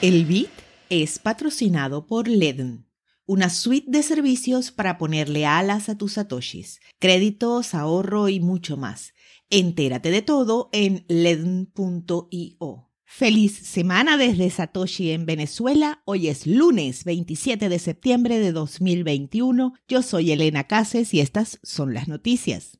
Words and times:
El 0.00 0.26
BIT 0.26 0.48
es 0.90 1.18
patrocinado 1.18 2.06
por 2.06 2.28
LEDN, 2.28 2.86
una 3.26 3.50
suite 3.50 3.90
de 3.90 4.04
servicios 4.04 4.70
para 4.70 4.96
ponerle 4.96 5.44
alas 5.44 5.88
a 5.88 5.98
tus 5.98 6.12
satoshis, 6.12 6.78
créditos, 7.00 7.74
ahorro 7.74 8.28
y 8.28 8.38
mucho 8.38 8.76
más. 8.76 9.12
Entérate 9.50 10.12
de 10.12 10.22
todo 10.22 10.68
en 10.70 11.04
ledn.io. 11.08 12.84
Feliz 13.04 13.58
semana 13.58 14.16
desde 14.16 14.50
Satoshi 14.50 15.10
en 15.10 15.26
Venezuela. 15.26 16.02
Hoy 16.04 16.28
es 16.28 16.46
lunes 16.46 17.02
27 17.02 17.68
de 17.68 17.78
septiembre 17.80 18.38
de 18.38 18.52
2021. 18.52 19.74
Yo 19.88 20.02
soy 20.02 20.30
Elena 20.30 20.68
Cases 20.68 21.12
y 21.12 21.18
estas 21.18 21.58
son 21.64 21.92
las 21.92 22.06
noticias. 22.06 22.78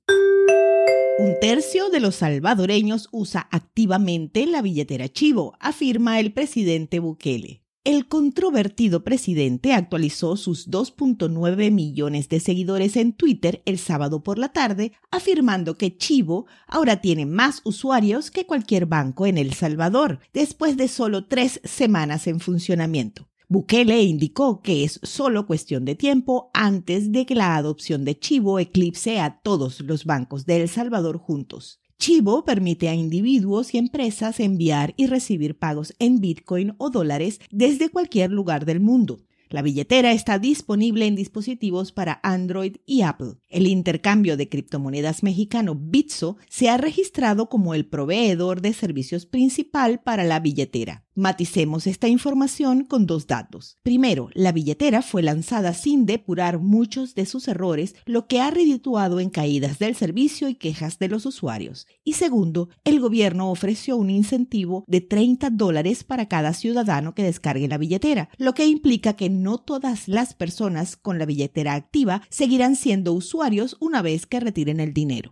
Un 1.18 1.34
tercio 1.40 1.90
de 1.90 1.98
los 1.98 2.14
salvadoreños 2.14 3.08
usa 3.10 3.48
activamente 3.50 4.46
la 4.46 4.62
billetera 4.62 5.08
Chivo, 5.08 5.56
afirma 5.58 6.20
el 6.20 6.32
presidente 6.32 7.00
Bukele. 7.00 7.64
El 7.82 8.06
controvertido 8.06 9.02
presidente 9.02 9.72
actualizó 9.72 10.36
sus 10.36 10.70
2.9 10.70 11.72
millones 11.72 12.28
de 12.28 12.38
seguidores 12.38 12.96
en 12.96 13.14
Twitter 13.14 13.62
el 13.64 13.80
sábado 13.80 14.22
por 14.22 14.38
la 14.38 14.50
tarde, 14.50 14.92
afirmando 15.10 15.76
que 15.76 15.96
Chivo 15.96 16.46
ahora 16.68 17.00
tiene 17.00 17.26
más 17.26 17.62
usuarios 17.64 18.30
que 18.30 18.46
cualquier 18.46 18.86
banco 18.86 19.26
en 19.26 19.38
El 19.38 19.54
Salvador, 19.54 20.20
después 20.32 20.76
de 20.76 20.86
solo 20.86 21.26
tres 21.26 21.60
semanas 21.64 22.28
en 22.28 22.38
funcionamiento. 22.38 23.28
Bukele 23.50 24.02
indicó 24.02 24.60
que 24.60 24.84
es 24.84 25.00
solo 25.02 25.46
cuestión 25.46 25.86
de 25.86 25.94
tiempo 25.94 26.50
antes 26.52 27.12
de 27.12 27.24
que 27.24 27.34
la 27.34 27.56
adopción 27.56 28.04
de 28.04 28.18
Chivo 28.18 28.58
eclipse 28.58 29.20
a 29.20 29.40
todos 29.40 29.80
los 29.80 30.04
bancos 30.04 30.44
de 30.44 30.60
El 30.60 30.68
Salvador 30.68 31.16
juntos. 31.16 31.80
Chivo 31.98 32.44
permite 32.44 32.90
a 32.90 32.94
individuos 32.94 33.72
y 33.72 33.78
empresas 33.78 34.38
enviar 34.38 34.92
y 34.98 35.06
recibir 35.06 35.58
pagos 35.58 35.94
en 35.98 36.20
Bitcoin 36.20 36.74
o 36.76 36.90
dólares 36.90 37.40
desde 37.50 37.88
cualquier 37.88 38.30
lugar 38.30 38.66
del 38.66 38.80
mundo. 38.80 39.24
La 39.50 39.62
billetera 39.62 40.12
está 40.12 40.38
disponible 40.38 41.06
en 41.06 41.16
dispositivos 41.16 41.92
para 41.92 42.20
Android 42.22 42.76
y 42.84 43.02
Apple. 43.02 43.34
El 43.48 43.66
intercambio 43.66 44.36
de 44.36 44.48
criptomonedas 44.48 45.22
mexicano 45.22 45.74
Bitso 45.74 46.36
se 46.48 46.68
ha 46.68 46.76
registrado 46.76 47.48
como 47.48 47.74
el 47.74 47.86
proveedor 47.86 48.60
de 48.60 48.72
servicios 48.74 49.26
principal 49.26 50.00
para 50.00 50.24
la 50.24 50.40
billetera. 50.40 51.04
Maticemos 51.14 51.88
esta 51.88 52.06
información 52.06 52.84
con 52.84 53.04
dos 53.06 53.26
datos. 53.26 53.76
Primero, 53.82 54.30
la 54.34 54.52
billetera 54.52 55.02
fue 55.02 55.20
lanzada 55.20 55.74
sin 55.74 56.06
depurar 56.06 56.60
muchos 56.60 57.16
de 57.16 57.26
sus 57.26 57.48
errores, 57.48 57.96
lo 58.06 58.28
que 58.28 58.40
ha 58.40 58.52
redituado 58.52 59.18
en 59.18 59.28
caídas 59.28 59.80
del 59.80 59.96
servicio 59.96 60.48
y 60.48 60.54
quejas 60.54 61.00
de 61.00 61.08
los 61.08 61.26
usuarios. 61.26 61.88
Y 62.04 62.12
segundo, 62.12 62.68
el 62.84 63.00
gobierno 63.00 63.50
ofreció 63.50 63.96
un 63.96 64.10
incentivo 64.10 64.84
de 64.86 65.00
30 65.00 65.50
dólares 65.50 66.04
para 66.04 66.28
cada 66.28 66.52
ciudadano 66.52 67.16
que 67.16 67.24
descargue 67.24 67.66
la 67.66 67.78
billetera, 67.78 68.28
lo 68.36 68.54
que 68.54 68.68
implica 68.68 69.14
que 69.14 69.28
no 69.42 69.58
todas 69.58 70.08
las 70.08 70.34
personas 70.34 70.96
con 70.96 71.18
la 71.18 71.26
billetera 71.26 71.74
activa 71.74 72.22
seguirán 72.28 72.76
siendo 72.76 73.12
usuarios 73.12 73.76
una 73.80 74.02
vez 74.02 74.26
que 74.26 74.40
retiren 74.40 74.80
el 74.80 74.92
dinero. 74.92 75.30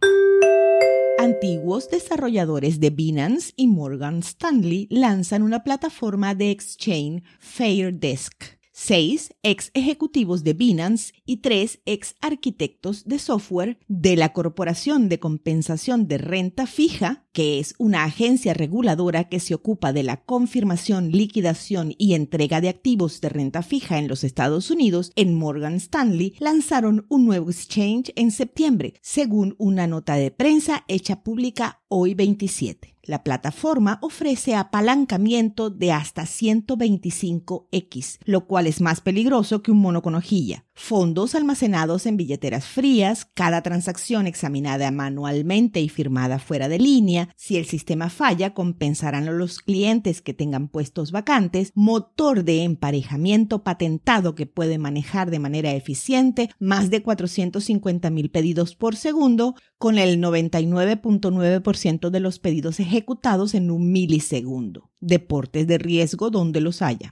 Antiguos 1.19 1.89
desarrolladores 1.89 2.79
de 2.79 2.91
Binance 2.91 3.53
y 3.57 3.67
Morgan 3.67 4.19
Stanley 4.19 4.87
lanzan 4.91 5.43
una 5.43 5.65
plataforma 5.65 6.35
de 6.35 6.51
exchange 6.51 7.23
FairDesk 7.39 8.57
seis 8.79 9.33
ex 9.43 9.71
ejecutivos 9.73 10.45
de 10.45 10.53
Binance 10.53 11.15
y 11.25 11.39
tres 11.39 11.81
ex 11.87 12.15
arquitectos 12.21 13.07
de 13.07 13.19
software 13.19 13.79
de 13.89 14.17
la 14.17 14.35
Corporación 14.35 15.09
de 15.09 15.19
Compensación 15.19 16.09
de 16.09 16.19
Renta 16.19 16.67
Fija, 16.67 17.25
que 17.33 17.59
es 17.59 17.75
una 17.79 18.05
agencia 18.05 18.53
reguladora 18.53 19.31
que 19.31 19.41
se 19.41 19.55
ocupa 19.55 19.95
de 19.95 20.03
la 20.03 20.19
confirmación, 20.19 21.11
liquidación 21.11 21.95
y 21.97 22.13
entrega 22.13 22.61
de 22.61 22.69
activos 22.69 23.23
de 23.23 23.31
renta 23.31 23.63
fija 23.63 23.99
en 23.99 24.09
los 24.09 24.25
Estados 24.25 24.71
Unidos, 24.71 25.11
en 25.17 25.35
Morgan 25.35 25.77
Stanley, 25.77 26.35
lanzaron 26.39 27.07
un 27.09 27.25
nuevo 27.25 27.51
exchange 27.51 28.13
en 28.15 28.31
septiembre, 28.31 28.93
según 29.01 29.55
una 29.57 29.87
nota 29.87 30.17
de 30.17 30.31
prensa 30.31 30.85
hecha 30.87 31.23
pública 31.23 31.81
hoy 31.89 32.13
27. 32.13 32.96
La 33.07 33.23
plataforma 33.23 33.99
ofrece 34.03 34.57
apalancamiento 34.57 35.71
de 35.71 35.93
hasta 35.93 36.23
125x, 36.23 38.19
lo 38.25 38.47
cual 38.47 38.67
es 38.67 38.81
más 38.81 39.01
peligroso 39.01 39.63
que 39.63 39.71
un 39.71 39.79
mono 39.79 40.03
con 40.03 40.17
hojilla 40.17 40.67
fondos 40.77 41.35
almacenados 41.35 42.05
en 42.05 42.19
billeteras 42.19 42.67
frías, 42.67 43.27
cada 43.35 43.63
transacción 43.63 44.27
examinada 44.27 44.91
manualmente 44.91 45.81
y 45.81 45.89
firmada 45.89 46.39
fuera 46.39 46.69
de 46.69 46.79
línea. 46.79 47.31
Si 47.35 47.57
el 47.57 47.65
sistema 47.65 48.11
falla, 48.11 48.53
compensarán 48.53 49.27
a 49.27 49.33
los 49.33 49.61
clientes 49.61 50.21
que 50.21 50.35
tengan 50.35 50.69
puestos 50.69 51.13
vacantes, 51.13 51.73
motor 51.75 52.45
de 52.45 52.63
emparejamiento 52.63 53.65
patentado 53.65 54.35
que 54.35 54.47
puede 54.47 54.79
manejar 54.79 55.31
de 55.31 55.39
manera 55.39 55.73
eficiente 55.73 56.51
más 56.61 56.91
de 56.91 57.03
450 57.03 58.11
mil 58.11 58.31
pedidos 58.31 58.77
por 58.77 58.97
segundo, 58.97 59.55
con 59.79 59.99
el 59.99 60.21
99.9% 60.21 62.11
de 62.11 62.21
los 62.21 62.39
pedidos 62.39 62.81
ejecutados 62.97 63.55
en 63.55 63.71
un 63.71 63.93
milisegundo. 63.93 64.91
Deportes 65.01 65.67
de 65.67 65.77
riesgo 65.77 66.31
donde 66.31 66.63
los 66.63 66.81
haya. 66.81 67.11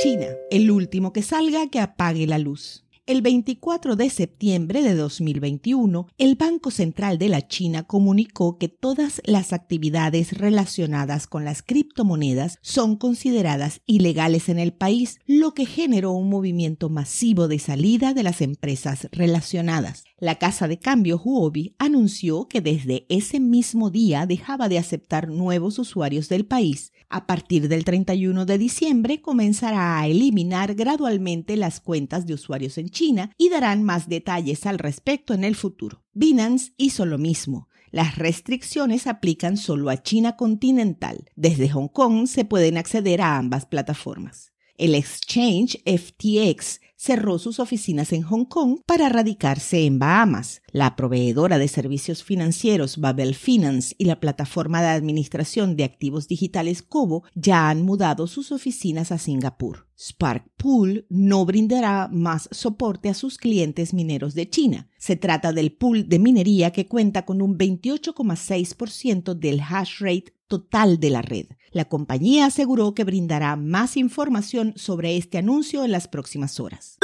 China, 0.00 0.26
el 0.52 0.70
último 0.70 1.12
que 1.12 1.22
salga 1.22 1.68
que 1.68 1.80
apague 1.80 2.28
la 2.28 2.38
luz. 2.38 2.84
El 3.04 3.20
24 3.22 3.96
de 3.96 4.08
septiembre 4.10 4.82
de 4.82 4.94
2021, 4.94 6.06
el 6.18 6.36
Banco 6.36 6.70
Central 6.70 7.18
de 7.18 7.28
la 7.28 7.48
China 7.48 7.82
comunicó 7.82 8.58
que 8.58 8.68
todas 8.68 9.20
las 9.24 9.52
actividades 9.52 10.38
relacionadas 10.38 11.26
con 11.26 11.44
las 11.44 11.62
criptomonedas 11.64 12.58
son 12.62 12.94
consideradas 12.94 13.80
ilegales 13.86 14.48
en 14.48 14.60
el 14.60 14.72
país, 14.72 15.18
lo 15.26 15.52
que 15.52 15.66
generó 15.66 16.12
un 16.12 16.30
movimiento 16.30 16.88
masivo 16.88 17.48
de 17.48 17.58
salida 17.58 18.14
de 18.14 18.22
las 18.22 18.40
empresas 18.40 19.08
relacionadas. 19.10 20.04
La 20.22 20.36
casa 20.36 20.68
de 20.68 20.78
cambio 20.78 21.20
Huobi 21.20 21.74
anunció 21.80 22.46
que 22.46 22.60
desde 22.60 23.06
ese 23.08 23.40
mismo 23.40 23.90
día 23.90 24.24
dejaba 24.24 24.68
de 24.68 24.78
aceptar 24.78 25.26
nuevos 25.26 25.80
usuarios 25.80 26.28
del 26.28 26.46
país. 26.46 26.92
A 27.08 27.26
partir 27.26 27.66
del 27.66 27.84
31 27.84 28.46
de 28.46 28.56
diciembre 28.56 29.20
comenzará 29.20 29.98
a 29.98 30.06
eliminar 30.06 30.76
gradualmente 30.76 31.56
las 31.56 31.80
cuentas 31.80 32.24
de 32.24 32.34
usuarios 32.34 32.78
en 32.78 32.88
China 32.90 33.32
y 33.36 33.48
darán 33.48 33.82
más 33.82 34.08
detalles 34.08 34.64
al 34.64 34.78
respecto 34.78 35.34
en 35.34 35.42
el 35.42 35.56
futuro. 35.56 36.04
Binance 36.12 36.70
hizo 36.76 37.04
lo 37.04 37.18
mismo. 37.18 37.66
Las 37.90 38.14
restricciones 38.14 39.08
aplican 39.08 39.56
solo 39.56 39.90
a 39.90 40.04
China 40.04 40.36
continental. 40.36 41.24
Desde 41.34 41.68
Hong 41.70 41.88
Kong 41.88 42.28
se 42.28 42.44
pueden 42.44 42.78
acceder 42.78 43.22
a 43.22 43.38
ambas 43.38 43.66
plataformas. 43.66 44.51
El 44.76 44.94
exchange 44.94 45.82
FTX 45.84 46.80
cerró 47.02 47.40
sus 47.40 47.58
oficinas 47.58 48.12
en 48.12 48.22
Hong 48.22 48.44
Kong 48.44 48.78
para 48.86 49.08
radicarse 49.08 49.86
en 49.86 49.98
Bahamas. 49.98 50.62
La 50.70 50.94
proveedora 50.94 51.58
de 51.58 51.66
servicios 51.66 52.22
financieros 52.22 52.98
Babel 52.98 53.34
Finance 53.34 53.96
y 53.98 54.04
la 54.04 54.20
plataforma 54.20 54.80
de 54.80 54.88
administración 54.88 55.74
de 55.74 55.82
activos 55.82 56.28
digitales 56.28 56.80
Cobo 56.80 57.24
ya 57.34 57.68
han 57.68 57.82
mudado 57.82 58.28
sus 58.28 58.52
oficinas 58.52 59.10
a 59.10 59.18
Singapur. 59.18 59.88
Spark 59.98 60.48
Pool 60.56 61.06
no 61.08 61.44
brindará 61.44 62.08
más 62.12 62.48
soporte 62.52 63.08
a 63.08 63.14
sus 63.14 63.36
clientes 63.36 63.92
mineros 63.92 64.34
de 64.34 64.48
China. 64.48 64.88
Se 64.96 65.16
trata 65.16 65.52
del 65.52 65.72
pool 65.72 66.08
de 66.08 66.20
minería 66.20 66.70
que 66.70 66.86
cuenta 66.86 67.24
con 67.24 67.42
un 67.42 67.58
28,6% 67.58 69.34
del 69.34 69.60
hash 69.60 69.98
rate 70.00 70.34
total 70.52 71.00
de 71.00 71.08
la 71.08 71.22
red. 71.22 71.46
La 71.70 71.86
compañía 71.86 72.44
aseguró 72.44 72.92
que 72.92 73.04
brindará 73.04 73.56
más 73.56 73.96
información 73.96 74.74
sobre 74.76 75.16
este 75.16 75.38
anuncio 75.38 75.82
en 75.82 75.92
las 75.92 76.08
próximas 76.08 76.60
horas. 76.60 76.98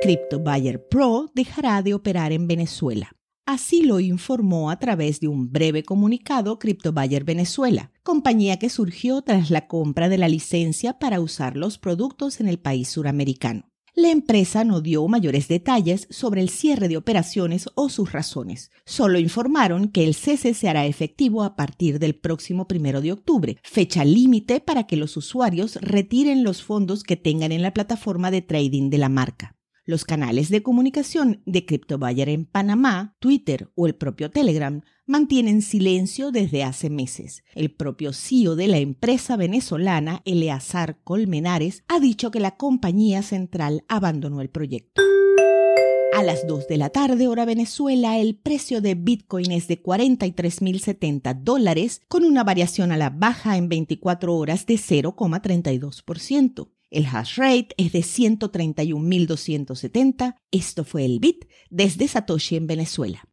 Crypto 0.00 0.38
Buyer 0.38 0.88
Pro 0.88 1.30
dejará 1.34 1.82
de 1.82 1.92
operar 1.92 2.32
en 2.32 2.48
Venezuela. 2.48 3.12
Así 3.44 3.82
lo 3.82 4.00
informó 4.00 4.70
a 4.70 4.78
través 4.78 5.20
de 5.20 5.28
un 5.28 5.52
breve 5.52 5.82
comunicado 5.82 6.58
Crypto 6.58 6.94
Buyer 6.94 7.24
Venezuela, 7.24 7.92
compañía 8.02 8.58
que 8.58 8.70
surgió 8.70 9.20
tras 9.20 9.50
la 9.50 9.66
compra 9.66 10.08
de 10.08 10.16
la 10.16 10.28
licencia 10.28 10.98
para 10.98 11.20
usar 11.20 11.58
los 11.58 11.76
productos 11.76 12.40
en 12.40 12.48
el 12.48 12.58
país 12.58 12.88
suramericano. 12.88 13.73
La 13.96 14.10
empresa 14.10 14.64
no 14.64 14.80
dio 14.80 15.06
mayores 15.06 15.46
detalles 15.46 16.08
sobre 16.10 16.40
el 16.40 16.48
cierre 16.48 16.88
de 16.88 16.96
operaciones 16.96 17.68
o 17.76 17.88
sus 17.88 18.10
razones. 18.10 18.72
Solo 18.84 19.20
informaron 19.20 19.86
que 19.86 20.02
el 20.02 20.16
cese 20.16 20.52
se 20.52 20.68
hará 20.68 20.84
efectivo 20.84 21.44
a 21.44 21.54
partir 21.54 22.00
del 22.00 22.16
próximo 22.16 22.66
primero 22.66 23.00
de 23.00 23.12
octubre, 23.12 23.56
fecha 23.62 24.04
límite 24.04 24.58
para 24.58 24.88
que 24.88 24.96
los 24.96 25.16
usuarios 25.16 25.76
retiren 25.80 26.42
los 26.42 26.60
fondos 26.64 27.04
que 27.04 27.16
tengan 27.16 27.52
en 27.52 27.62
la 27.62 27.72
plataforma 27.72 28.32
de 28.32 28.42
trading 28.42 28.90
de 28.90 28.98
la 28.98 29.08
marca. 29.08 29.53
Los 29.86 30.06
canales 30.06 30.48
de 30.48 30.62
comunicación 30.62 31.42
de 31.44 31.66
CryptoBuyer 31.66 32.30
en 32.30 32.46
Panamá, 32.46 33.16
Twitter 33.18 33.70
o 33.74 33.86
el 33.86 33.94
propio 33.94 34.30
Telegram 34.30 34.80
mantienen 35.04 35.60
silencio 35.60 36.30
desde 36.30 36.64
hace 36.64 36.88
meses. 36.88 37.44
El 37.54 37.70
propio 37.70 38.14
CEO 38.14 38.56
de 38.56 38.66
la 38.68 38.78
empresa 38.78 39.36
venezolana, 39.36 40.22
Eleazar 40.24 41.02
Colmenares, 41.04 41.84
ha 41.88 42.00
dicho 42.00 42.30
que 42.30 42.40
la 42.40 42.56
compañía 42.56 43.20
central 43.20 43.84
abandonó 43.86 44.40
el 44.40 44.48
proyecto. 44.48 45.02
A 46.16 46.22
las 46.22 46.46
2 46.46 46.66
de 46.68 46.78
la 46.78 46.88
tarde, 46.88 47.28
hora 47.28 47.44
Venezuela, 47.44 48.18
el 48.18 48.36
precio 48.36 48.80
de 48.80 48.94
Bitcoin 48.94 49.50
es 49.50 49.68
de 49.68 49.82
43.070 49.82 51.42
dólares, 51.42 52.00
con 52.08 52.24
una 52.24 52.42
variación 52.42 52.90
a 52.90 52.96
la 52.96 53.10
baja 53.10 53.58
en 53.58 53.68
24 53.68 54.34
horas 54.34 54.64
de 54.64 54.76
0,32%. 54.76 56.68
El 56.94 57.06
hash 57.06 57.38
rate 57.38 57.70
es 57.76 57.92
de 57.92 58.00
131.270. 58.00 60.36
Esto 60.52 60.84
fue 60.84 61.04
el 61.04 61.18
Bit 61.18 61.46
desde 61.68 62.06
Satoshi 62.06 62.54
en 62.54 62.68
Venezuela. 62.68 63.24